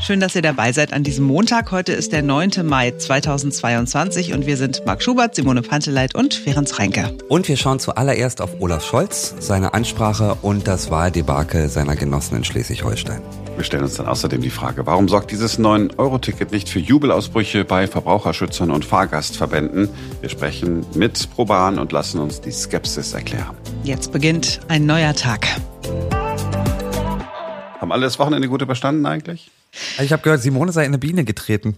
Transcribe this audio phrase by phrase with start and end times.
[0.00, 1.72] Schön, dass ihr dabei seid an diesem Montag.
[1.72, 2.64] Heute ist der 9.
[2.64, 7.16] Mai 2022 und wir sind Marc Schubert, Simone Panteleit und Ferenc Reinke.
[7.28, 12.44] Und wir schauen zuallererst auf Olaf Scholz, seine Ansprache und das Wahldebakel seiner Genossen in
[12.44, 13.20] Schleswig-Holstein.
[13.56, 17.88] Wir stellen uns dann außerdem die Frage, warum sorgt dieses 9-Euro-Ticket nicht für Jubelausbrüche bei
[17.88, 19.88] Verbraucherschützern und Fahrgastverbänden?
[20.20, 23.56] Wir sprechen mit Proban und lassen uns die Skepsis erklären.
[23.82, 25.48] Jetzt beginnt ein neuer Tag.
[27.80, 29.50] Haben alle das Wochenende gut überstanden eigentlich?
[30.00, 31.76] Ich habe gehört, Simone sei in eine Biene getreten.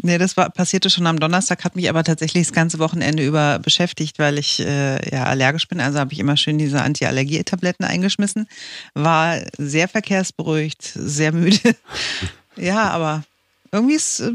[0.00, 3.58] Nee, das war, passierte schon am Donnerstag, hat mich aber tatsächlich das ganze Wochenende über
[3.58, 5.80] beschäftigt, weil ich äh, ja allergisch bin.
[5.80, 8.46] Also habe ich immer schön diese Anti-Allergie-Tabletten eingeschmissen.
[8.94, 11.74] War sehr verkehrsberuhigt, sehr müde.
[12.56, 13.24] ja, aber
[13.72, 14.34] irgendwie ist, äh,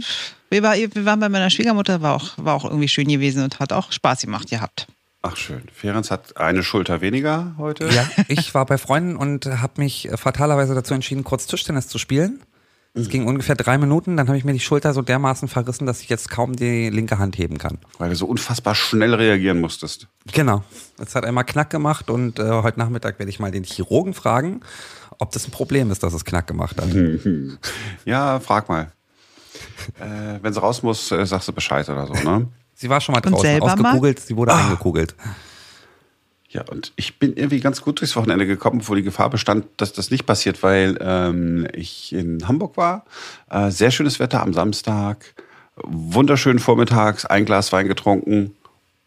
[0.49, 3.59] wir, war, wir waren bei meiner Schwiegermutter, war auch, war auch irgendwie schön gewesen und
[3.59, 4.88] hat auch Spaß gemacht gehabt.
[5.22, 5.63] Ach schön.
[5.73, 7.88] Ferenc hat eine Schulter weniger heute.
[7.88, 12.41] Ja, ich war bei Freunden und habe mich fatalerweise dazu entschieden, kurz Tischtennis zu spielen.
[12.95, 16.02] Es ging ungefähr drei Minuten, dann habe ich mir die Schulter so dermaßen verrissen, dass
[16.02, 17.80] ich jetzt kaum die linke Hand heben kann.
[17.97, 20.08] Weil du so unfassbar schnell reagieren musstest.
[20.31, 20.63] Genau.
[20.99, 24.61] Es hat einmal Knack gemacht und äh, heute Nachmittag werde ich mal den Chirurgen fragen,
[25.17, 26.89] ob das ein Problem ist, dass es Knack gemacht hat.
[28.05, 28.91] ja, frag mal.
[29.99, 32.47] Äh, wenn sie raus muss, äh, sagst du Bescheid oder so, ne?
[32.75, 34.66] Sie war schon mal draußen ausgekugelt, sie wurde ah.
[34.66, 35.16] eingekugelt.
[36.53, 39.91] Ja, und ich bin irgendwie ganz gut durchs Wochenende gekommen, bevor die Gefahr bestand, dass
[39.91, 43.05] das nicht passiert, weil ähm, ich in Hamburg war.
[43.49, 45.33] Äh, sehr schönes Wetter am Samstag,
[45.83, 48.55] wunderschön vormittags, ein Glas Wein getrunken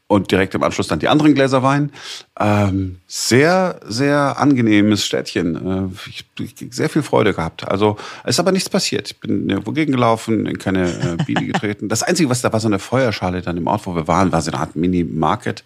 [0.08, 1.90] und direkt im Anschluss dann die anderen Gläser Wein.
[2.38, 5.90] Ähm, sehr, sehr angenehmes Städtchen.
[5.94, 7.66] Äh, ich, ich, sehr viel Freude gehabt.
[7.66, 9.10] Also es ist aber nichts passiert.
[9.10, 11.88] Ich bin nirgendwo gegengelaufen, in keine äh, Biene getreten.
[11.88, 14.42] Das Einzige, was da war, so eine Feuerschale dann im Ort, wo wir waren, war
[14.42, 15.64] so eine Art Mini-Market.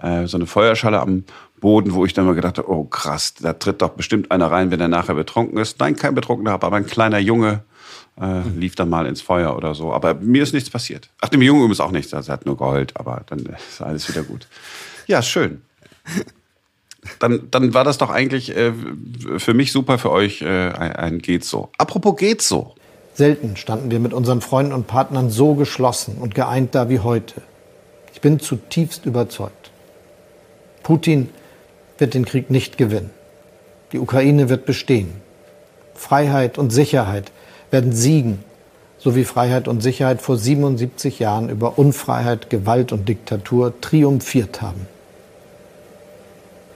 [0.00, 1.24] Äh, so eine Feuerschale am
[1.60, 4.70] Boden, wo ich dann mal gedacht habe, oh krass, da tritt doch bestimmt einer rein,
[4.70, 5.80] wenn er nachher betrunken ist.
[5.80, 7.62] Nein, kein Betrunkener, aber ein kleiner Junge,
[8.20, 9.92] äh, lief dann mal ins Feuer oder so.
[9.92, 11.08] Aber mir ist nichts passiert.
[11.20, 12.12] Ach, dem Jungen ist auch nichts.
[12.14, 14.46] Also er hat nur geheult, aber dann ist alles wieder gut.
[15.06, 15.62] Ja, schön.
[17.18, 18.72] Dann, dann war das doch eigentlich äh,
[19.38, 21.70] für mich super, für euch äh, ein, ein geht so.
[21.78, 22.74] Apropos geht so.
[23.14, 27.42] Selten standen wir mit unseren Freunden und Partnern so geschlossen und geeint da wie heute.
[28.14, 29.70] Ich bin zutiefst überzeugt.
[30.82, 31.28] Putin
[31.98, 33.10] wird den Krieg nicht gewinnen.
[33.92, 35.12] Die Ukraine wird bestehen.
[35.94, 37.32] Freiheit und Sicherheit
[37.72, 38.44] werden siegen,
[38.98, 44.86] so wie Freiheit und Sicherheit vor 77 Jahren über Unfreiheit, Gewalt und Diktatur triumphiert haben.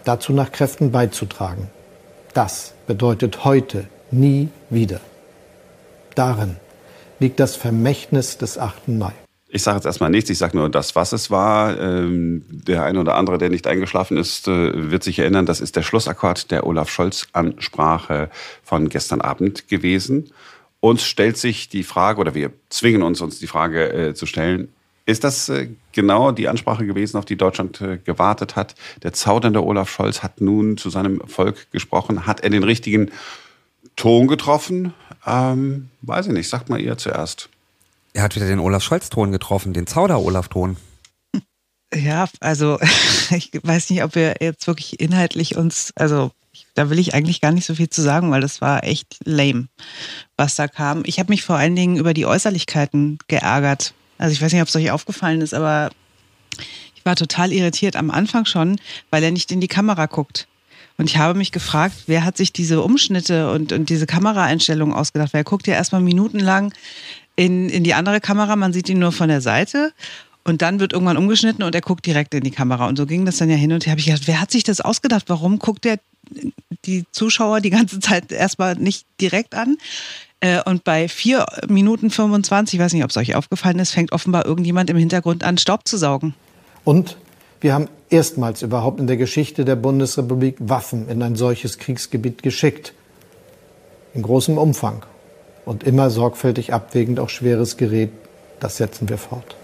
[0.04, 1.68] Dazu nach Kräften beizutragen,
[2.34, 5.00] das bedeutet heute nie wieder.
[6.14, 6.56] Darin
[7.20, 8.88] liegt das Vermächtnis des 8.
[8.88, 9.12] Mai.
[9.48, 11.78] Ich sage jetzt erstmal nichts, ich sage nur das, was es war.
[11.78, 15.76] Ähm, der eine oder andere, der nicht eingeschlafen ist, äh, wird sich erinnern, das ist
[15.76, 18.28] der Schlussakkord der Olaf Scholz-Ansprache
[18.64, 20.30] von gestern Abend gewesen.
[20.86, 24.68] Uns stellt sich die Frage, oder wir zwingen uns, uns die Frage äh, zu stellen,
[25.04, 28.76] ist das äh, genau die Ansprache gewesen, auf die Deutschland äh, gewartet hat?
[29.02, 32.24] Der zaudernde Olaf Scholz hat nun zu seinem Volk gesprochen.
[32.24, 33.10] Hat er den richtigen
[33.96, 34.94] Ton getroffen?
[35.26, 37.48] Ähm, weiß ich nicht, sagt mal ihr zuerst.
[38.12, 40.76] Er hat wieder den Olaf Scholz-Ton getroffen, den Zauder-Olaf-Ton.
[41.92, 42.78] Ja, also
[43.30, 46.30] ich weiß nicht, ob wir jetzt wirklich inhaltlich uns, also
[46.74, 49.68] da will ich eigentlich gar nicht so viel zu sagen, weil das war echt lame,
[50.36, 51.02] was da kam.
[51.06, 53.94] Ich habe mich vor allen Dingen über die Äußerlichkeiten geärgert.
[54.18, 55.90] Also ich weiß nicht, ob es euch aufgefallen ist, aber
[56.94, 58.80] ich war total irritiert am Anfang schon,
[59.10, 60.48] weil er nicht in die Kamera guckt.
[60.98, 65.34] Und ich habe mich gefragt, wer hat sich diese Umschnitte und, und diese Kameraeinstellungen ausgedacht?
[65.34, 66.72] Weil er guckt ja erstmal minutenlang
[67.36, 69.92] in, in die andere Kamera, man sieht ihn nur von der Seite
[70.46, 72.86] und dann wird irgendwann umgeschnitten und er guckt direkt in die Kamera.
[72.86, 73.90] Und so ging das dann ja hin und her.
[73.90, 75.24] Habe ich gedacht, wer hat sich das ausgedacht?
[75.26, 75.98] Warum guckt er
[76.84, 79.76] die Zuschauer die ganze Zeit erstmal nicht direkt an?
[80.40, 84.12] Äh, und bei 4 Minuten 25, ich weiß nicht, ob es euch aufgefallen ist, fängt
[84.12, 86.34] offenbar irgendjemand im Hintergrund an, Staub zu saugen.
[86.84, 87.16] Und
[87.60, 92.92] wir haben erstmals überhaupt in der Geschichte der Bundesrepublik Waffen in ein solches Kriegsgebiet geschickt.
[94.14, 95.04] In großem Umfang.
[95.64, 98.10] Und immer sorgfältig abwägend auch schweres Gerät.
[98.60, 99.56] Das setzen wir fort.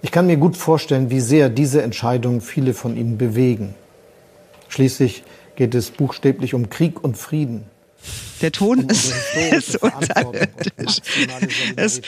[0.00, 3.74] Ich kann mir gut vorstellen, wie sehr diese Entscheidungen viele von Ihnen bewegen.
[4.68, 5.24] Schließlich
[5.56, 7.64] geht es buchstäblich um Krieg und Frieden.
[8.40, 9.12] Der Ton ist,
[9.50, 11.00] ist unterirdisch.
[11.74, 12.00] Es,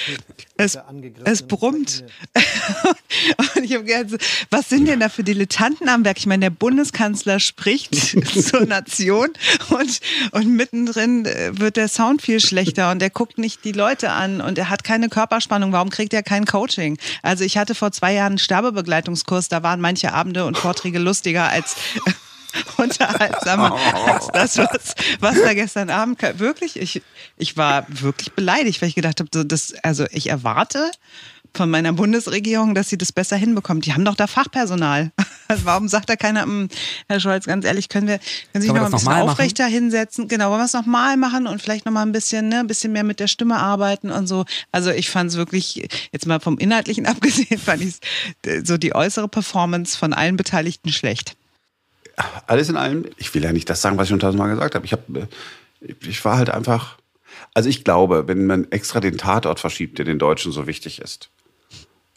[0.56, 0.78] es,
[1.24, 2.04] es brummt.
[3.56, 6.18] Und ich habe gedacht, was sind denn da für Dilettanten am Werk?
[6.18, 7.94] Ich meine, der Bundeskanzler spricht
[8.48, 9.30] zur Nation
[9.70, 14.10] und, und mittendrin äh, wird der Sound viel schlechter und er guckt nicht die Leute
[14.10, 15.72] an und er hat keine Körperspannung.
[15.72, 16.98] Warum kriegt er kein Coaching?
[17.22, 21.48] Also ich hatte vor zwei Jahren einen Sterbebegleitungskurs, da waren manche Abende und Vorträge lustiger
[21.48, 21.74] als
[22.76, 23.76] unterhaltsamer
[24.06, 26.38] als das, was, was da gestern Abend kam.
[26.38, 27.02] Wirklich, ich,
[27.36, 30.90] ich war wirklich beleidigt, weil ich gedacht habe, so, das, also ich erwarte
[31.54, 33.86] von meiner Bundesregierung, dass sie das besser hinbekommt.
[33.86, 35.10] Die haben doch da Fachpersonal.
[35.64, 36.68] Warum sagt da keiner, hm,
[37.08, 39.72] Herr Scholz, ganz ehrlich, können wir, können Sie sich noch ein bisschen aufrechter machen?
[39.72, 40.28] hinsetzen?
[40.28, 43.04] Genau, wollen wir es nochmal machen und vielleicht nochmal ein bisschen, ne, ein bisschen mehr
[43.04, 44.44] mit der Stimme arbeiten und so.
[44.70, 47.96] Also ich fand es wirklich, jetzt mal vom Inhaltlichen abgesehen, fand ich
[48.64, 51.36] so die äußere Performance von allen Beteiligten schlecht.
[52.46, 54.84] Alles in allem, ich will ja nicht das sagen, was ich schon tausendmal gesagt habe.
[54.84, 55.28] Ich habe,
[55.80, 56.98] ich war halt einfach,
[57.54, 61.30] also ich glaube, wenn man extra den Tatort verschiebt, der den Deutschen so wichtig ist,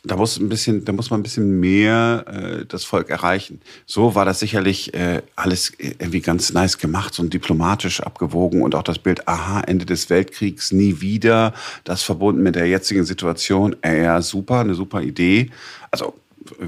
[0.06, 3.62] da muss ein bisschen, da muss man ein bisschen mehr äh, das Volk erreichen.
[3.86, 8.84] So war das sicherlich äh, alles irgendwie ganz nice gemacht, so diplomatisch abgewogen und auch
[8.84, 11.54] das Bild, aha, Ende des Weltkriegs, nie wieder,
[11.86, 15.52] das verbunden mit der jetzigen Situation, äh, ja, super, eine super Idee.
[15.90, 16.16] Also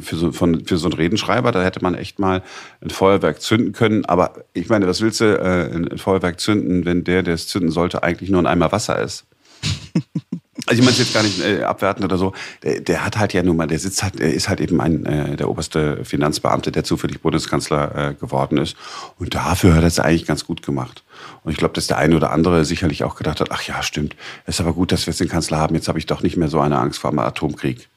[0.02, 2.44] für so, von, für so einen Redenschreiber, da hätte man echt mal
[2.82, 4.06] ein Feuerwerk zünden können.
[4.06, 7.72] Aber ich meine, was willst du äh, ein Feuerwerk zünden, wenn der, der es zünden
[7.72, 9.26] sollte, eigentlich nur ein Eimer Wasser ist?
[10.68, 12.34] Also ich meine es jetzt gar nicht äh, abwertend oder so.
[12.64, 15.06] Der, der, hat halt ja nun mal, der sitzt halt, er ist halt eben ein
[15.06, 18.76] äh, der oberste Finanzbeamte, der zufällig Bundeskanzler äh, geworden ist.
[19.20, 21.04] Und dafür hat er es eigentlich ganz gut gemacht.
[21.44, 24.16] Und ich glaube, dass der eine oder andere sicherlich auch gedacht hat, ach ja, stimmt,
[24.48, 25.76] ist aber gut, dass wir jetzt den Kanzler haben.
[25.76, 27.88] Jetzt habe ich doch nicht mehr so eine Angst vor einem Atomkrieg.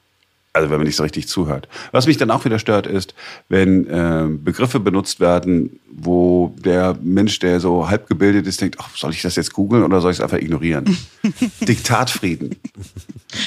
[0.53, 1.69] Also wenn man nicht so richtig zuhört.
[1.93, 3.15] Was mich dann auch wieder stört, ist,
[3.49, 8.89] wenn äh, Begriffe benutzt werden, wo der Mensch, der so halb gebildet ist, denkt, ach,
[8.97, 10.97] soll ich das jetzt googeln oder soll ich es einfach ignorieren?
[11.61, 12.57] Diktatfrieden.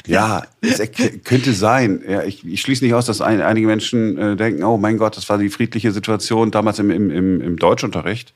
[0.06, 0.80] Ja, es
[1.24, 2.02] könnte sein.
[2.08, 5.18] Ja, ich, ich schließe nicht aus, dass ein, einige Menschen äh, denken, oh mein Gott,
[5.18, 8.34] das war die friedliche Situation damals im, im, im, im Deutschunterricht.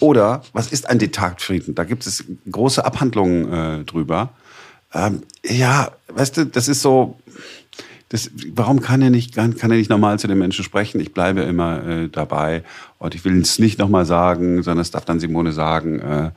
[0.00, 1.74] Oder was ist ein Diktatfrieden?
[1.74, 4.30] Da gibt es große Abhandlungen äh, drüber.
[4.96, 7.16] Ähm, ja, weißt du, das ist so
[8.08, 11.00] das, warum kann er nicht, kann, kann er nicht normal zu den Menschen sprechen?
[11.00, 12.62] Ich bleibe immer äh, dabei
[12.98, 16.00] und ich will es nicht nochmal sagen, sondern es darf dann Simone sagen.
[16.00, 16.30] Äh,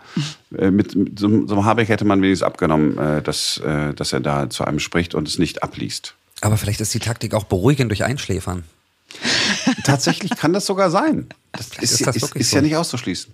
[0.58, 4.14] äh, mit, mit so, so einem Habeck hätte man wenigstens abgenommen, äh, dass, äh, dass
[4.14, 6.16] er da zu einem spricht und es nicht abliest.
[6.42, 8.64] Aber vielleicht ist die Taktik auch beruhigend durch Einschläfern.
[9.84, 11.28] Tatsächlich kann das sogar sein.
[11.52, 12.56] Das ist, ist, das ist, ist so.
[12.56, 13.32] ja nicht auszuschließen.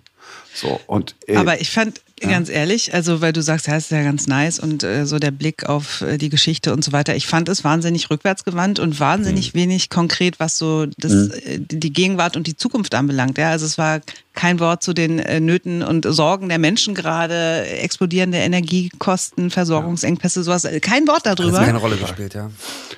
[0.52, 2.30] So, und, äh, Aber ich fand, ja.
[2.30, 5.30] ganz ehrlich, also weil du sagst, ja, ist ja ganz nice und äh, so der
[5.30, 7.14] Blick auf äh, die Geschichte und so weiter.
[7.14, 9.58] Ich fand es wahnsinnig rückwärtsgewandt und wahnsinnig mhm.
[9.58, 11.32] wenig konkret, was so das, mhm.
[11.44, 13.36] Äh, die Gegenwart und die Zukunft anbelangt.
[13.38, 14.00] Ja, also es war
[14.36, 20.64] kein Wort zu den äh, Nöten und Sorgen der Menschen gerade, explodierende Energiekosten, Versorgungsengpässe, sowas.
[20.64, 21.52] Äh, kein Wort darüber.
[21.52, 22.50] Das hat keine Rolle gespielt, ja.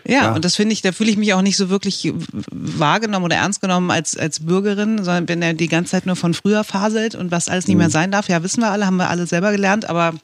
[0.05, 0.35] Ja, ja.
[0.35, 2.13] und das finde ich, da fühle ich mich auch nicht so wirklich
[2.51, 6.35] wahrgenommen oder ernst genommen als, als Bürgerin, sondern wenn er die ganze Zeit nur von
[6.35, 7.93] früher faselt und was alles nicht mehr mhm.
[7.93, 10.15] sein darf, ja, wissen wir alle, haben wir alle selber gelernt, aber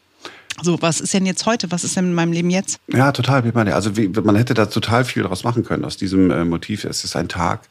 [0.62, 1.70] so, was ist denn jetzt heute?
[1.70, 2.78] Was ist denn in meinem Leben jetzt?
[2.88, 3.42] Ja, total.
[3.72, 6.84] Also wie, man hätte da total viel daraus machen können aus diesem äh, Motiv.
[6.84, 7.68] Es ist ein Tag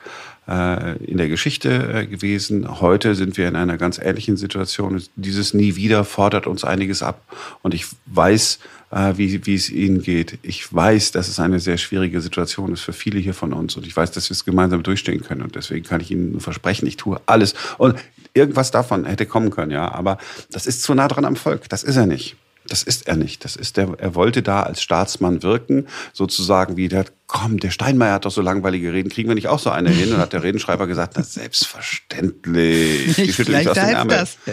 [0.48, 2.82] äh, in der Geschichte äh, gewesen.
[2.82, 5.02] Heute sind wir in einer ganz ähnlichen Situation.
[5.16, 7.22] Dieses Nie wieder fordert uns einiges ab.
[7.62, 8.60] Und ich weiß,
[8.92, 10.40] äh, wie, wie es Ihnen geht.
[10.42, 13.76] Ich weiß, dass es eine sehr schwierige Situation ist für viele hier von uns.
[13.78, 15.42] Und ich weiß, dass wir es gemeinsam durchstehen können.
[15.42, 17.56] Und deswegen kann ich Ihnen versprechen, ich tue alles.
[17.78, 17.96] Und
[18.34, 19.92] irgendwas davon hätte kommen können, ja.
[19.92, 20.18] Aber
[20.52, 21.70] das ist zu nah dran am Volk.
[21.70, 22.36] Das ist er nicht.
[22.68, 23.44] Das ist er nicht.
[23.44, 28.14] Das ist der, er wollte da als Staatsmann wirken, sozusagen wie der, komm, der Steinmeier
[28.14, 30.14] hat doch so langweilige Reden, kriegen wir nicht auch so eine hin?
[30.14, 33.16] Und hat der Redenschreiber gesagt, na, selbstverständlich.
[33.16, 34.18] Die schüttelt nicht aus dem Ärmel.
[34.18, 34.38] Das.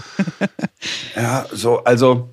[1.14, 2.30] Ja, so, also,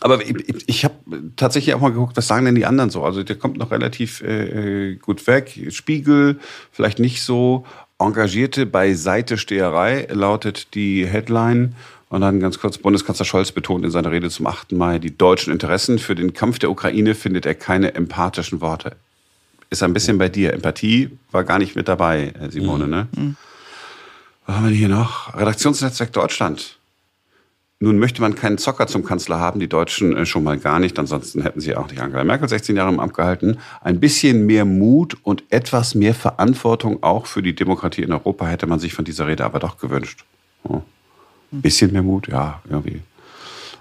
[0.00, 0.94] aber ich, ich, ich habe
[1.36, 3.04] tatsächlich auch mal geguckt, was sagen denn die anderen so?
[3.04, 5.68] Also der kommt noch relativ äh, gut weg.
[5.70, 6.40] Spiegel,
[6.72, 7.64] vielleicht nicht so.
[7.98, 11.76] Engagierte Beiseitesteherei lautet die Headline.
[12.12, 14.72] Und dann ganz kurz, Bundeskanzler Scholz betont in seiner Rede zum 8.
[14.72, 18.96] Mai, die deutschen Interessen für den Kampf der Ukraine findet er keine empathischen Worte.
[19.70, 20.52] Ist ein bisschen bei dir.
[20.52, 23.08] Empathie war gar nicht mit dabei, Simone, ne?
[23.16, 23.36] Mhm.
[24.44, 25.34] Was haben wir hier noch?
[25.34, 26.76] Redaktionsnetzwerk Deutschland.
[27.80, 30.98] Nun möchte man keinen Zocker zum Kanzler haben, die Deutschen äh, schon mal gar nicht,
[30.98, 33.56] ansonsten hätten sie auch nicht Angela Merkel 16 Jahre im Amt gehalten.
[33.80, 38.66] Ein bisschen mehr Mut und etwas mehr Verantwortung auch für die Demokratie in Europa hätte
[38.66, 40.26] man sich von dieser Rede aber doch gewünscht.
[40.64, 40.82] Oh.
[41.60, 43.02] Bisschen mehr Mut, ja, irgendwie.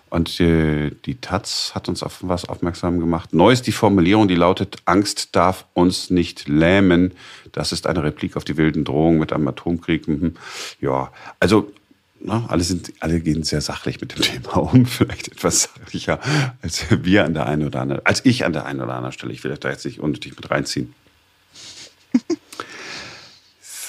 [0.09, 3.33] Und die, die Taz hat uns auf was aufmerksam gemacht.
[3.33, 7.13] Neu ist die Formulierung, die lautet, Angst darf uns nicht lähmen.
[7.53, 10.09] Das ist eine Replik auf die wilden Drohungen mit einem Atomkrieg.
[10.09, 10.33] Mhm.
[10.81, 11.71] Ja, also
[12.19, 16.19] na, alle, sind, alle gehen sehr sachlich mit dem Thema um, vielleicht etwas sachlicher
[16.61, 19.31] als wir an der einen oder anderen, als ich an der einen oder anderen Stelle.
[19.31, 20.93] Ich will da jetzt nicht unnötig mit reinziehen.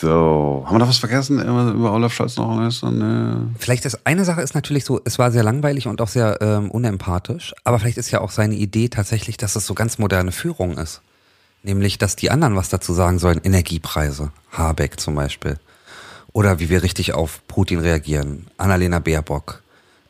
[0.02, 2.56] So, haben wir noch was vergessen über Olaf Scholz noch?
[2.56, 3.50] Ne?
[3.56, 6.73] Vielleicht ist eine Sache ist natürlich so, es war sehr langweilig und auch sehr ähm,
[6.73, 10.76] unempathisch, aber vielleicht ist ja auch seine Idee tatsächlich, dass es so ganz moderne Führung
[10.76, 11.02] ist.
[11.62, 15.61] Nämlich, dass die anderen was dazu sagen sollen, Energiepreise, Habeck zum Beispiel.
[16.32, 18.49] Oder wie wir richtig auf Putin reagieren.
[18.56, 19.62] Annalena Baerbock.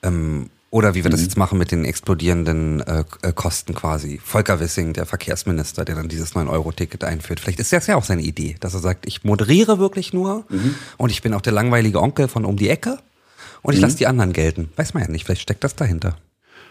[0.03, 1.27] Ähm, oder wie wir das mhm.
[1.27, 4.19] jetzt machen mit den explodierenden äh, äh, Kosten quasi.
[4.25, 7.41] Volker Wissing, der Verkehrsminister, der dann dieses 9-Euro-Ticket einführt.
[7.41, 10.75] Vielleicht ist das ja auch seine Idee, dass er sagt, ich moderiere wirklich nur mhm.
[10.97, 12.99] und ich bin auch der langweilige Onkel von um die Ecke
[13.61, 13.85] und ich mhm.
[13.85, 14.71] lasse die anderen gelten.
[14.77, 16.17] Weiß man ja nicht, vielleicht steckt das dahinter.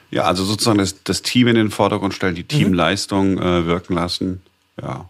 [0.10, 2.48] Ja, also sozusagen das, das Team in den Vordergrund stellen, die mhm.
[2.48, 4.42] Teamleistung äh, wirken lassen.
[4.82, 5.08] Ja.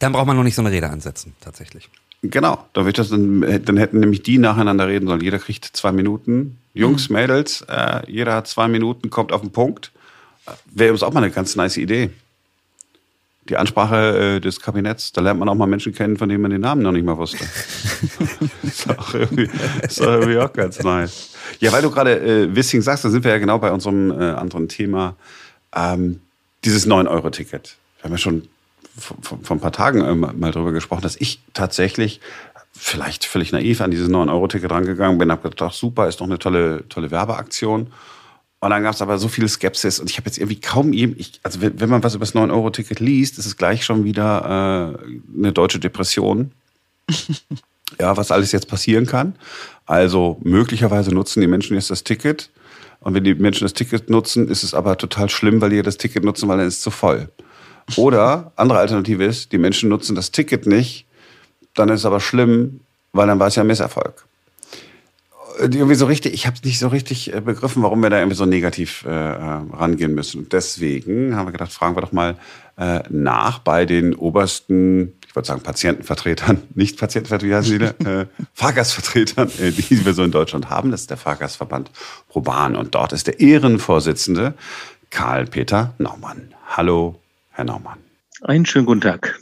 [0.00, 1.88] Dann braucht man noch nicht so eine Rede ansetzen, tatsächlich.
[2.22, 5.20] Genau, da wird das dann, dann hätten nämlich die nacheinander reden sollen.
[5.20, 6.58] Jeder kriegt zwei Minuten.
[6.78, 7.10] Jungs.
[7.10, 9.90] Mädels, äh, jeder hat zwei Minuten, kommt auf den Punkt.
[10.66, 12.10] Wäre uns auch mal eine ganz nice Idee.
[13.48, 16.50] Die Ansprache äh, des Kabinetts, da lernt man auch mal Menschen kennen, von denen man
[16.50, 17.44] den Namen noch nicht mal wusste.
[18.62, 19.48] ist, auch irgendwie,
[19.82, 21.30] ist auch irgendwie auch ganz nice.
[21.58, 24.24] Ja, weil du gerade äh, Wissing sagst, da sind wir ja genau bei unserem äh,
[24.32, 25.16] anderen Thema.
[25.74, 26.20] Ähm,
[26.64, 27.76] dieses 9-Euro-Ticket.
[27.98, 28.48] Wir haben ja schon
[28.96, 32.20] vor, vor ein paar Tagen äh, mal drüber gesprochen, dass ich tatsächlich
[32.78, 36.88] vielleicht völlig naiv an dieses 9-Euro-Ticket rangegangen bin, habe gedacht, super, ist doch eine tolle,
[36.88, 37.88] tolle Werbeaktion.
[38.60, 41.14] Und dann gab es aber so viel Skepsis und ich habe jetzt irgendwie kaum eben,
[41.16, 44.96] ich, also wenn, wenn man was über das 9-Euro-Ticket liest, ist es gleich schon wieder
[44.96, 46.52] äh, eine deutsche Depression.
[48.00, 49.36] ja, was alles jetzt passieren kann.
[49.86, 52.50] Also möglicherweise nutzen die Menschen jetzt das Ticket.
[53.00, 55.96] Und wenn die Menschen das Ticket nutzen, ist es aber total schlimm, weil die das
[55.96, 57.28] Ticket nutzen, weil dann ist es zu voll.
[57.96, 61.06] Oder andere Alternative ist, die Menschen nutzen das Ticket nicht,
[61.78, 62.80] dann ist es aber schlimm,
[63.12, 64.24] weil dann war es ja ein Misserfolg.
[65.60, 68.46] Irgendwie so richtig, ich habe nicht so richtig äh, begriffen, warum wir da irgendwie so
[68.46, 70.42] negativ äh, äh, rangehen müssen.
[70.42, 72.36] Und deswegen haben wir gedacht, fragen wir doch mal
[72.76, 78.20] äh, nach bei den obersten, ich wollte sagen Patientenvertretern, nicht Patientenvertreter, wie heißen die da?
[78.20, 80.92] äh, Fahrgastvertretern, äh, die wir so in Deutschland haben.
[80.92, 81.90] Das ist der Fahrgastverband
[82.28, 82.76] Proban.
[82.76, 84.54] Und dort ist der Ehrenvorsitzende
[85.10, 86.54] Karl-Peter Naumann.
[86.68, 87.20] Hallo,
[87.50, 87.98] Herr Naumann.
[88.42, 89.40] Einen schönen guten Tag.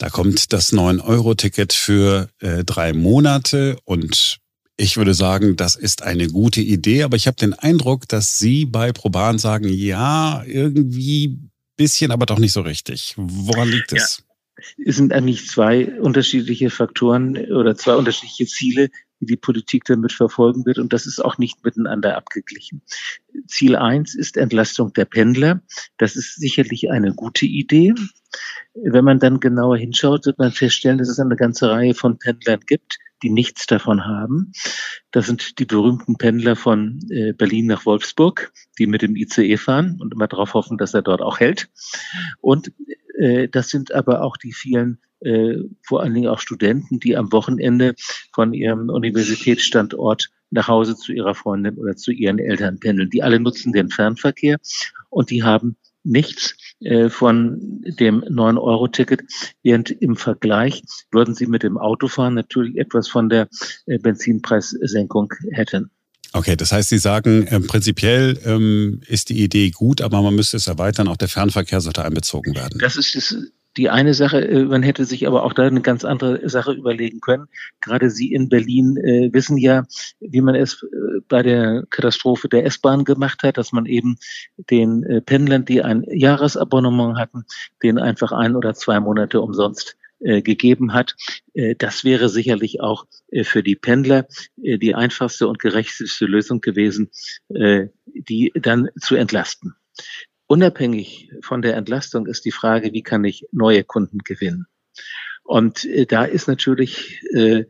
[0.00, 4.38] Da kommt das 9-Euro-Ticket für äh, drei Monate und
[4.78, 8.64] ich würde sagen, das ist eine gute Idee, aber ich habe den Eindruck, dass Sie
[8.64, 11.38] bei Proban sagen, ja, irgendwie
[11.76, 13.12] bisschen, aber doch nicht so richtig.
[13.18, 14.22] Woran liegt es?
[14.56, 14.74] Ja.
[14.86, 18.88] Es sind eigentlich zwei unterschiedliche Faktoren oder zwei unterschiedliche Ziele,
[19.20, 20.78] die die Politik damit verfolgen wird.
[20.78, 22.82] Und das ist auch nicht miteinander abgeglichen.
[23.46, 25.62] Ziel eins ist Entlastung der Pendler.
[25.98, 27.94] Das ist sicherlich eine gute Idee.
[28.74, 32.60] Wenn man dann genauer hinschaut, wird man feststellen, dass es eine ganze Reihe von Pendlern
[32.66, 34.52] gibt, die nichts davon haben.
[35.10, 39.98] Das sind die berühmten Pendler von äh, Berlin nach Wolfsburg, die mit dem ICE fahren
[40.00, 41.68] und immer darauf hoffen, dass er dort auch hält.
[42.40, 42.72] Und
[43.18, 47.32] äh, das sind aber auch die vielen äh, vor allen Dingen auch Studenten, die am
[47.32, 47.94] Wochenende
[48.32, 53.10] von ihrem Universitätsstandort nach Hause zu ihrer Freundin oder zu ihren Eltern pendeln.
[53.10, 54.58] Die alle nutzen den Fernverkehr
[55.08, 59.22] und die haben nichts äh, von dem 9-Euro-Ticket,
[59.62, 63.48] während im Vergleich würden sie mit dem Autofahren natürlich etwas von der
[63.86, 65.90] äh, Benzinpreissenkung hätten.
[66.32, 70.56] Okay, das heißt, Sie sagen, äh, prinzipiell ähm, ist die Idee gut, aber man müsste
[70.56, 72.78] es erweitern, auch der Fernverkehr sollte einbezogen werden.
[72.78, 73.36] Das ist das
[73.80, 77.20] die eine Sache, äh, man hätte sich aber auch da eine ganz andere Sache überlegen
[77.20, 77.46] können.
[77.80, 79.84] Gerade Sie in Berlin äh, wissen ja,
[80.20, 84.18] wie man es äh, bei der Katastrophe der S-Bahn gemacht hat, dass man eben
[84.58, 87.46] den Pendlern, die ein Jahresabonnement hatten,
[87.82, 91.16] den einfach ein oder zwei Monate umsonst gegeben hat.
[91.78, 93.06] Das wäre sicherlich auch
[93.42, 97.10] für die Pendler die einfachste und gerechteste Lösung gewesen,
[97.48, 99.76] die dann zu entlasten.
[100.50, 104.66] Unabhängig von der Entlastung ist die Frage, wie kann ich neue Kunden gewinnen?
[105.44, 107.66] Und äh, da ist natürlich äh,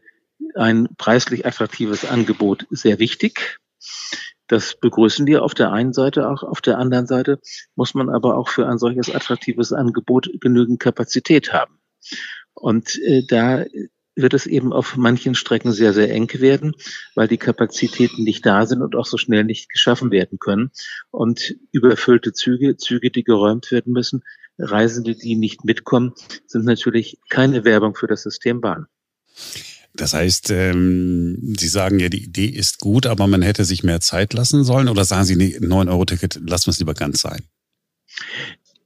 [0.54, 3.58] ein preislich attraktives Angebot sehr wichtig.
[4.46, 6.42] Das begrüßen wir auf der einen Seite auch.
[6.42, 7.38] Auf der anderen Seite
[7.74, 11.82] muss man aber auch für ein solches attraktives Angebot genügend Kapazität haben.
[12.54, 13.62] Und äh, da
[14.16, 16.74] wird es eben auf manchen Strecken sehr, sehr eng werden,
[17.14, 20.70] weil die Kapazitäten nicht da sind und auch so schnell nicht geschaffen werden können.
[21.10, 24.22] Und überfüllte Züge, Züge, die geräumt werden müssen,
[24.58, 26.12] Reisende, die nicht mitkommen,
[26.46, 28.86] sind natürlich keine Werbung für das System Bahn.
[29.94, 34.00] Das heißt, ähm, Sie sagen ja, die Idee ist gut, aber man hätte sich mehr
[34.00, 37.42] Zeit lassen sollen oder sagen Sie, nee, 9-Euro-Ticket, lassen wir es lieber ganz sein?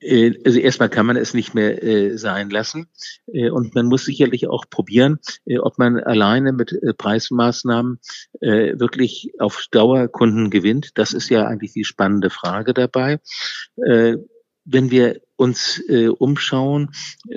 [0.05, 2.89] Äh, also erstmal kann man es nicht mehr äh, sein lassen.
[3.33, 7.99] Äh, und man muss sicherlich auch probieren, äh, ob man alleine mit äh, Preismaßnahmen
[8.41, 10.91] äh, wirklich auf Dauer Kunden gewinnt.
[10.95, 13.19] Das ist ja eigentlich die spannende Frage dabei.
[13.77, 16.91] Wenn wir uns äh, umschauen,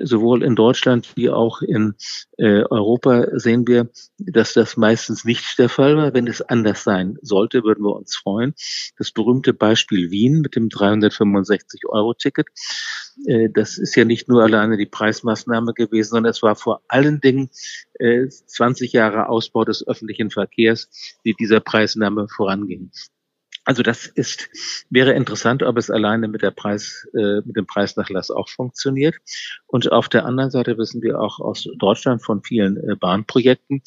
[0.03, 1.95] sowohl in Deutschland wie auch in
[2.37, 6.13] äh, Europa, sehen wir, dass das meistens nicht der Fall war.
[6.13, 8.53] Wenn es anders sein sollte, würden wir uns freuen.
[8.97, 12.47] Das berühmte Beispiel Wien mit dem 365-Euro-Ticket,
[13.25, 17.19] äh, das ist ja nicht nur alleine die Preismaßnahme gewesen, sondern es war vor allen
[17.19, 17.49] Dingen
[17.95, 20.89] äh, 20 Jahre Ausbau des öffentlichen Verkehrs,
[21.25, 22.91] die dieser Preisnahme voranging.
[23.67, 24.49] Also das ist,
[24.89, 29.15] wäre interessant, ob es alleine mit der Preis, äh, mit dem Preisnachlass auch funktioniert.
[29.65, 33.81] Und auf der anderen Seite wissen wir auch aus Deutschland von vielen äh, Bahnprojekten,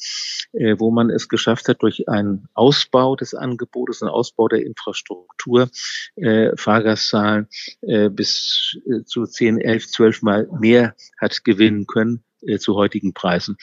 [0.53, 5.67] äh, wo man es geschafft hat, durch einen Ausbau des Angebotes, einen Ausbau der Infrastruktur,
[6.15, 7.47] äh, Fahrgastzahlen
[7.81, 12.23] äh, bis äh, zu 10, 11, 12 Mal mehr hat gewinnen können
[12.59, 13.57] zu heutigen Preisen.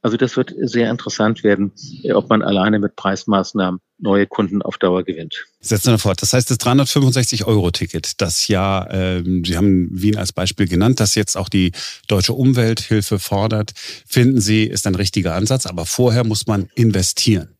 [0.00, 1.72] Also das wird sehr interessant werden,
[2.02, 5.44] äh, ob man alleine mit Preismaßnahmen neue Kunden auf Dauer gewinnt.
[5.60, 6.20] Setzen wir fort.
[6.22, 11.36] Das heißt, das 365-Euro-Ticket, das ja, äh, Sie haben Wien als Beispiel genannt, das jetzt
[11.36, 11.72] auch die
[12.08, 13.72] Deutsche Umwelthilfe fordert,
[14.06, 17.56] finden Sie, ist ein richtiger Ansatz, aber vorher muss man investieren.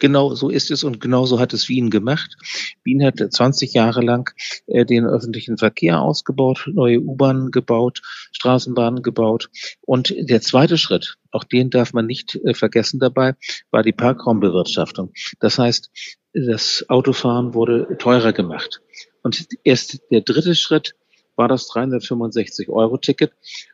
[0.00, 2.36] Genau so ist es und genau so hat es Wien gemacht.
[2.82, 4.34] Wien hat 20 Jahre lang
[4.66, 8.00] äh, den öffentlichen Verkehr ausgebaut, neue U-Bahnen gebaut,
[8.32, 9.50] Straßenbahnen gebaut.
[9.82, 13.34] Und der zweite Schritt, auch den darf man nicht äh, vergessen dabei,
[13.70, 15.12] war die Parkraumbewirtschaftung.
[15.38, 15.90] Das heißt,
[16.32, 18.80] das Autofahren wurde teurer gemacht.
[19.22, 20.94] Und erst der dritte Schritt
[21.36, 23.32] war das 365-Euro-Ticket.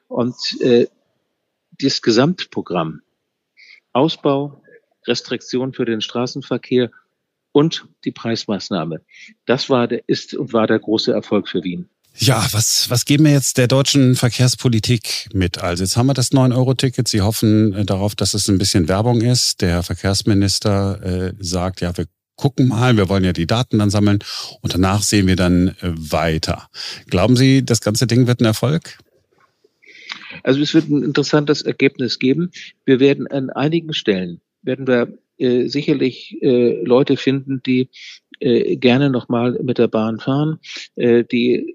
[0.08, 0.88] Und äh,
[1.80, 3.02] das Gesamtprogramm,
[3.92, 4.62] Ausbau,
[5.06, 6.90] Restriktion für den Straßenverkehr
[7.52, 9.00] und die Preismaßnahme.
[9.46, 11.88] Das war der, ist und war der große Erfolg für Wien.
[12.18, 15.58] Ja, was, was geben wir jetzt der deutschen Verkehrspolitik mit?
[15.58, 17.08] Also jetzt haben wir das 9-Euro-Ticket.
[17.08, 19.60] Sie hoffen äh, darauf, dass es ein bisschen Werbung ist.
[19.60, 24.18] Der Verkehrsminister äh, sagt, ja, wir gucken mal, wir wollen ja die Daten dann sammeln
[24.60, 26.68] und danach sehen wir dann äh, weiter.
[27.08, 28.98] Glauben Sie, das ganze Ding wird ein Erfolg?
[30.42, 32.50] Also es wird ein interessantes Ergebnis geben.
[32.84, 37.90] Wir werden an einigen Stellen werden wir äh, sicherlich äh, Leute finden, die
[38.40, 40.58] äh, gerne nochmal mit der Bahn fahren,
[40.96, 41.74] äh, die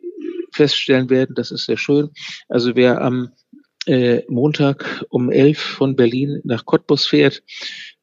[0.51, 2.09] feststellen werden, das ist sehr schön.
[2.49, 3.31] Also wer am
[3.87, 7.41] äh, Montag um elf von Berlin nach Cottbus fährt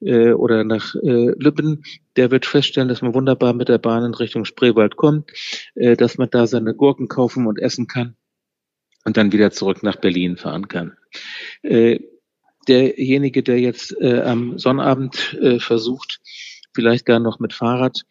[0.01, 1.85] äh, oder nach äh, Lübben,
[2.17, 5.31] der wird feststellen, dass man wunderbar mit der Bahn in Richtung Spreewald kommt,
[5.75, 8.17] äh, dass man da seine Gurken kaufen und essen kann
[9.05, 10.97] und dann wieder zurück nach Berlin fahren kann.
[11.63, 12.01] Äh,
[12.69, 16.21] derjenige, der jetzt äh, am Sonnabend äh, versucht,
[16.75, 18.03] vielleicht gar noch mit Fahrrad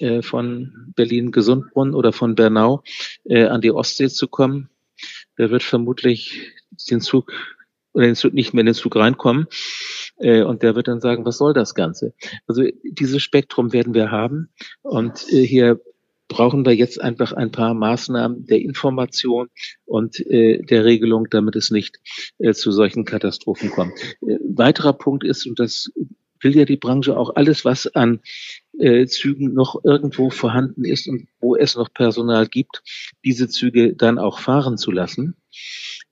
[0.00, 2.82] äh, von Berlin-Gesundbrunn oder von Bernau
[3.24, 4.70] äh, an die Ostsee zu kommen,
[5.38, 6.52] der wird vermutlich
[6.90, 7.32] den Zug
[7.92, 9.46] oder den Zug nicht mehr in den Zug reinkommen.
[10.18, 12.14] Äh, und der wird dann sagen, was soll das Ganze?
[12.46, 14.50] Also dieses Spektrum werden wir haben.
[14.82, 15.80] Und äh, hier
[16.28, 19.48] brauchen wir jetzt einfach ein paar Maßnahmen der Information
[19.86, 21.98] und äh, der Regelung, damit es nicht
[22.38, 23.98] äh, zu solchen Katastrophen kommt.
[24.22, 25.90] Äh, weiterer Punkt ist, und das
[26.40, 28.20] will ja die Branche auch, alles, was an
[28.78, 32.82] äh, Zügen noch irgendwo vorhanden ist und wo es noch Personal gibt,
[33.24, 35.34] diese Züge dann auch fahren zu lassen.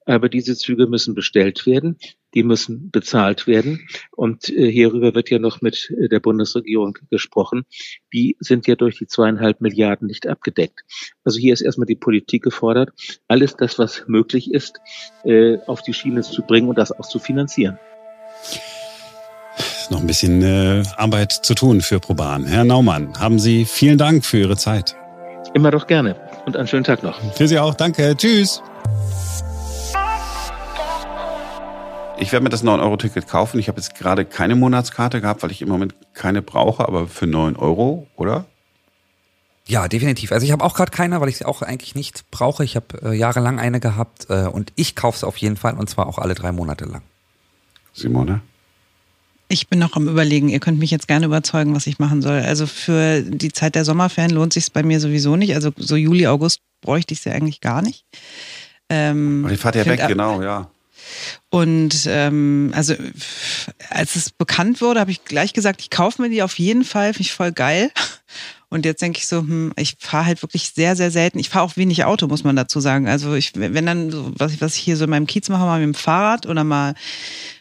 [0.04, 1.98] Aber diese Züge müssen bestellt werden
[2.36, 3.88] die müssen bezahlt werden.
[4.14, 7.64] Und äh, hierüber wird ja noch mit äh, der Bundesregierung gesprochen.
[8.12, 10.82] Die sind ja durch die zweieinhalb Milliarden nicht abgedeckt.
[11.24, 12.90] Also hier ist erstmal die Politik gefordert,
[13.26, 14.78] alles das, was möglich ist,
[15.24, 17.78] äh, auf die Schiene zu bringen und das auch zu finanzieren.
[19.88, 22.44] Noch ein bisschen äh, Arbeit zu tun für Proban.
[22.44, 24.94] Herr Naumann, haben Sie vielen Dank für Ihre Zeit.
[25.54, 27.18] Immer doch gerne und einen schönen Tag noch.
[27.34, 27.74] Für Sie auch.
[27.74, 28.14] Danke.
[28.14, 28.62] Tschüss.
[32.18, 33.58] Ich werde mir das 9-Euro-Ticket kaufen.
[33.58, 37.26] Ich habe jetzt gerade keine Monatskarte gehabt, weil ich im Moment keine brauche, aber für
[37.26, 38.46] 9 Euro, oder?
[39.68, 40.32] Ja, definitiv.
[40.32, 42.64] Also ich habe auch gerade keine, weil ich sie auch eigentlich nicht brauche.
[42.64, 45.90] Ich habe äh, jahrelang eine gehabt äh, und ich kaufe es auf jeden Fall und
[45.90, 47.02] zwar auch alle drei Monate lang.
[47.92, 48.40] Simone?
[49.48, 50.48] Ich bin noch am Überlegen.
[50.48, 52.40] Ihr könnt mich jetzt gerne überzeugen, was ich machen soll.
[52.40, 55.54] Also für die Zeit der Sommerferien lohnt sich bei mir sowieso nicht.
[55.54, 58.04] Also so Juli, August bräuchte ich sie eigentlich gar nicht.
[58.88, 60.70] Ähm, Aber die fahrt ja weg, genau, ja.
[61.50, 62.94] Und ähm, also
[63.90, 67.12] als es bekannt wurde, habe ich gleich gesagt, ich kaufe mir die auf jeden Fall,
[67.12, 67.90] finde ich voll geil.
[68.68, 71.38] Und jetzt denke ich so, hm, ich fahre halt wirklich sehr, sehr selten.
[71.38, 73.08] Ich fahre auch wenig Auto, muss man dazu sagen.
[73.08, 75.78] Also ich, wenn dann, was, ich, was ich hier so in meinem Kiez mache, mal
[75.78, 76.94] mit dem Fahrrad oder mal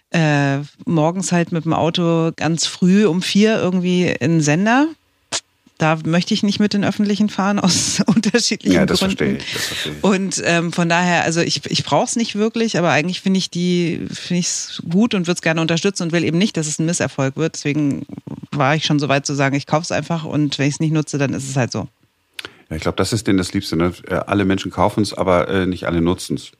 [0.10, 4.88] äh, morgens halt mit dem Auto ganz früh um vier irgendwie in Sender
[5.78, 9.18] da möchte ich nicht mit den Öffentlichen fahren aus unterschiedlichen ja, das Gründen.
[9.18, 10.04] Verstehe ich, das verstehe ich.
[10.04, 13.50] Und ähm, von daher, also ich, ich brauche es nicht wirklich, aber eigentlich finde ich
[13.50, 16.68] die finde ich es gut und würde es gerne unterstützen und will eben nicht, dass
[16.68, 17.56] es ein Misserfolg wird.
[17.56, 18.06] Deswegen
[18.52, 20.80] war ich schon so weit zu sagen, ich kaufe es einfach und wenn ich es
[20.80, 21.88] nicht nutze, dann ist es halt so.
[22.70, 23.76] Ja, ich glaube, das ist denen das Liebste.
[23.76, 23.94] Ne?
[24.08, 26.52] Äh, alle Menschen kaufen es, aber äh, nicht alle nutzen es.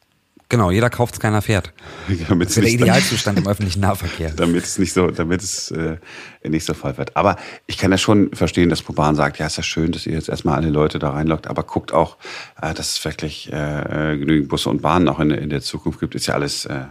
[0.48, 1.74] Genau, jeder kauft es, keiner fährt.
[2.30, 4.32] damit Das ist der Idealzustand im öffentlichen Nahverkehr.
[4.36, 5.98] damit es nicht so, damit es äh,
[6.44, 7.18] nicht so voll wird.
[7.18, 10.14] Aber ich kann ja schon verstehen, dass Proban sagt, ja, ist ja schön, dass ihr
[10.14, 12.18] jetzt erstmal alle Leute da reinlockt, aber guckt auch,
[12.62, 16.14] äh, dass es wirklich äh, genügend Busse und Bahnen auch in, in der Zukunft gibt,
[16.14, 16.86] ist ja alles, äh,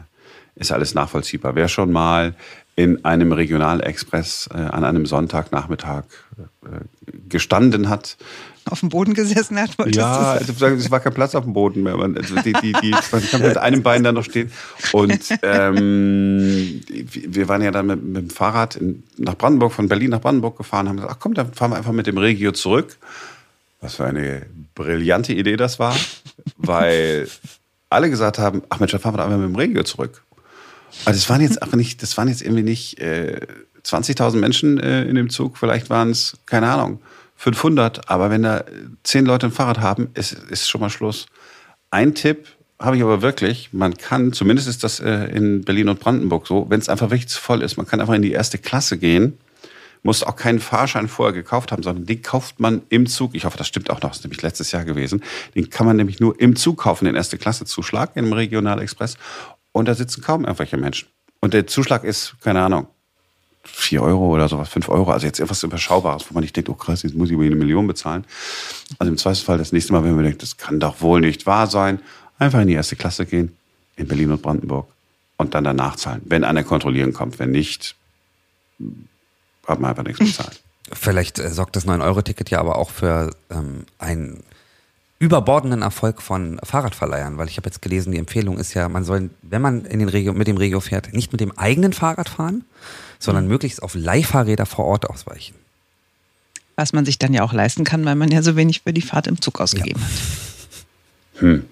[0.57, 1.55] ist alles nachvollziehbar.
[1.55, 2.35] Wer schon mal
[2.77, 6.05] in einem Regionalexpress äh, an einem Sonntagnachmittag
[6.39, 6.81] äh,
[7.29, 8.17] gestanden hat,
[8.71, 10.73] Auf dem Boden gesessen hat, wolltest ja, du sagen.
[10.73, 11.97] also es war kein Platz auf dem Boden mehr.
[11.97, 14.51] Man, also die, die, die, man kann mit einem Bein da noch stehen.
[14.93, 20.11] Und ähm, wir waren ja dann mit, mit dem Fahrrad in, nach Brandenburg, von Berlin
[20.11, 22.97] nach Brandenburg gefahren, haben gesagt, ach komm, dann fahren wir einfach mit dem Regio zurück.
[23.83, 25.95] Was für eine brillante Idee das war,
[26.57, 27.29] weil
[27.91, 30.23] alle gesagt haben, ach Mensch, dann fahren wir doch einfach mit dem Regio zurück.
[31.05, 33.41] Also das waren jetzt auch nicht, das waren jetzt irgendwie nicht äh,
[33.85, 37.01] 20.000 Menschen äh, in dem Zug, vielleicht waren es, keine Ahnung,
[37.37, 38.65] 500, aber wenn da
[39.03, 41.27] zehn Leute ein Fahrrad haben, ist, ist schon mal Schluss.
[41.91, 46.01] Ein Tipp habe ich aber wirklich, man kann, zumindest ist das äh, in Berlin und
[46.01, 48.59] Brandenburg so, wenn es einfach wirklich zu voll ist, man kann einfach in die erste
[48.59, 49.39] Klasse gehen,
[50.03, 53.35] muss auch keinen Fahrschein vorher gekauft haben, sondern den kauft man im Zug.
[53.35, 55.23] Ich hoffe, das stimmt auch noch, das ist nämlich letztes Jahr gewesen.
[55.55, 59.17] Den kann man nämlich nur im Zug kaufen, den erste Klasse Zuschlag im Regionalexpress.
[59.73, 61.09] Und da sitzen kaum irgendwelche Menschen.
[61.41, 62.87] Und der Zuschlag ist, keine Ahnung,
[63.65, 65.11] 4 Euro oder sowas, 5 Euro.
[65.11, 67.57] Also jetzt etwas Überschaubares, wo man nicht denkt, oh krass, jetzt muss ich über eine
[67.57, 68.25] Million bezahlen.
[68.99, 71.67] Also im Zweifelsfall das nächste Mal, wenn man denkt, das kann doch wohl nicht wahr
[71.67, 72.01] sein,
[72.39, 73.57] einfach in die erste Klasse gehen,
[73.97, 74.87] in Berlin und Brandenburg
[75.37, 76.23] und dann danach zahlen.
[76.25, 77.97] Wenn einer kontrollieren kommt, wenn nicht,
[79.67, 80.61] hat man einfach nichts bezahlt.
[80.93, 84.43] Vielleicht äh, sorgt das 9-Euro-Ticket ja aber auch für ähm, einen
[85.19, 89.31] überbordenden Erfolg von Fahrradverleihern, weil ich habe jetzt gelesen, die Empfehlung ist ja, man soll,
[89.43, 92.65] wenn man in den Regio, mit dem Regio fährt, nicht mit dem eigenen Fahrrad fahren,
[93.25, 95.55] sondern möglichst auf Leihfahrräder vor Ort ausweichen.
[96.77, 99.03] Was man sich dann ja auch leisten kann, weil man ja so wenig für die
[99.03, 100.11] Fahrt im Zug ausgegeben hat.
[101.41, 101.65] Hm.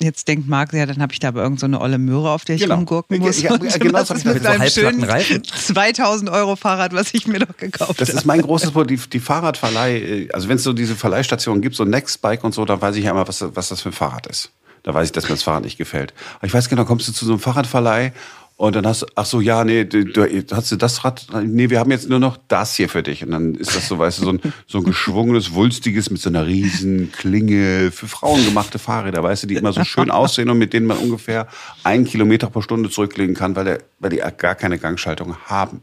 [0.00, 2.44] Jetzt denkt Marc, ja, dann habe ich da aber irgend so eine olle Möhre, auf
[2.44, 2.76] der ich Genau.
[2.76, 3.42] rumgurken muss.
[3.42, 5.42] Ja, ja, genau was das mit so halbplatten schönen Reifen.
[5.66, 8.18] 2000 Euro Fahrrad, was ich mir doch gekauft Das habe.
[8.20, 11.74] ist mein großes Problem, die, die Fahrradverleih, äh, also wenn es so diese Verleihstationen gibt,
[11.74, 14.28] so Nextbike und so, da weiß ich ja immer, was, was das für ein Fahrrad
[14.28, 14.52] ist.
[14.84, 16.14] Da weiß ich, dass mir das Fahrrad nicht gefällt.
[16.36, 18.12] Aber ich weiß genau, kommst du zu so einem Fahrradverleih
[18.58, 21.28] und dann hast du, ach so, ja, nee, du, du, hast du das Rad?
[21.44, 23.22] Nee, wir haben jetzt nur noch das hier für dich.
[23.22, 26.28] Und dann ist das so, weißt du, so ein, so ein geschwungenes, wulstiges mit so
[26.28, 30.58] einer riesen Klinge für Frauen gemachte Fahrräder, weißt du, die immer so schön aussehen und
[30.58, 31.46] mit denen man ungefähr
[31.84, 35.82] einen Kilometer pro Stunde zurücklegen kann, weil, der, weil die gar keine Gangschaltung haben.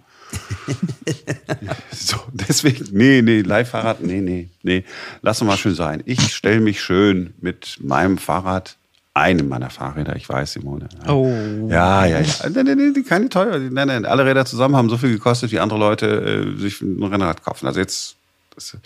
[1.91, 4.83] So, deswegen, nee, nee, Leihfahrrad, nee, nee, nee.
[5.21, 6.03] Lass mal schön sein.
[6.05, 8.77] Ich stelle mich schön mit meinem Fahrrad,
[9.15, 10.89] einem meiner Fahrräder, ich weiß, Simone.
[11.08, 11.32] Oh.
[11.69, 12.49] Ja, ja, ja.
[12.49, 13.58] Nein, nein, nein, keine teuer.
[13.60, 17.01] Nein, nein, alle Räder zusammen haben so viel gekostet, wie andere Leute äh, sich ein
[17.01, 17.65] Rennrad kaufen.
[17.65, 18.17] Also jetzt,
[18.54, 18.78] das,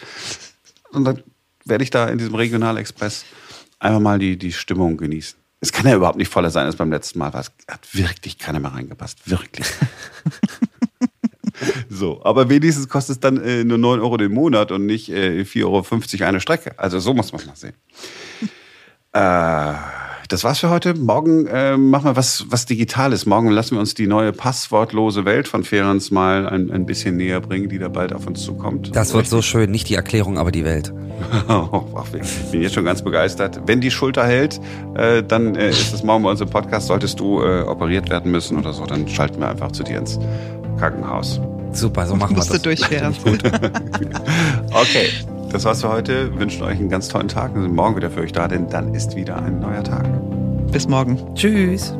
[0.92, 1.24] und dann
[1.65, 3.26] werde ich da in diesem Regionalexpress
[3.80, 5.38] einfach mal die, die Stimmung genießen.
[5.62, 8.38] Es kann ja überhaupt nicht voller sein als beim letzten Mal, weil es hat wirklich
[8.38, 9.30] keiner mehr reingepasst.
[9.30, 9.68] Wirklich.
[11.89, 15.42] So, aber wenigstens kostet es dann äh, nur 9 Euro den Monat und nicht äh,
[15.42, 16.78] 4,50 Euro eine Strecke.
[16.78, 17.74] Also so muss man es mal sehen.
[19.12, 20.94] äh, das war's für heute.
[20.94, 23.26] Morgen äh, machen wir was, was Digitales.
[23.26, 27.42] Morgen lassen wir uns die neue passwortlose Welt von Ferens mal ein, ein bisschen näher
[27.42, 28.96] bringen, die da bald auf uns zukommt.
[28.96, 30.94] Das wird so schön, nicht die Erklärung, aber die Welt.
[31.48, 33.62] Ach, ich bin jetzt schon ganz begeistert.
[33.65, 34.62] Wenn die Schulter hält,
[34.96, 36.88] äh, dann äh, ist das morgen bei uns im Podcast.
[36.88, 40.20] Solltest du äh, operiert werden müssen oder so, dann schalten wir einfach zu dir ins
[40.78, 41.42] Krankenhaus.
[41.74, 42.62] Super, so machen wir Musste das.
[42.62, 43.15] durchschweren.
[44.72, 45.10] Okay,
[45.51, 46.31] das war's für heute.
[46.31, 47.55] Wir wünschen euch einen ganz tollen Tag.
[47.55, 50.05] Wir sind morgen wieder für euch da, denn dann ist wieder ein neuer Tag.
[50.71, 51.17] Bis morgen.
[51.35, 51.93] Tschüss.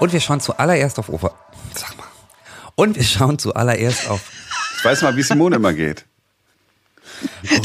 [0.00, 1.34] Und wir schauen zuallererst auf Ober...
[1.74, 2.06] Sag mal.
[2.74, 4.39] Und wir schauen zuallererst auf...
[4.80, 6.06] Ich weiß mal, wie Simone immer geht.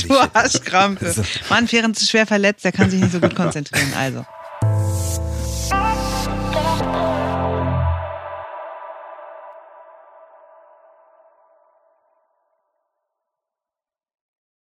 [0.06, 1.15] Du hast Krampe.
[1.49, 3.93] Mann, Ferenc ist schwer verletzt, der kann sich nicht so gut konzentrieren.
[3.97, 4.25] Also.